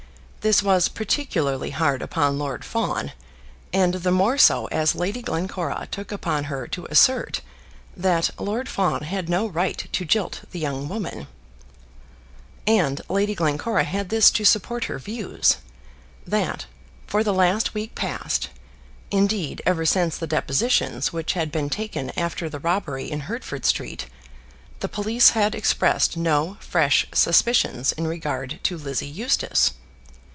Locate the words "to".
6.69-6.87, 9.93-10.03, 14.31-14.43, 28.63-28.75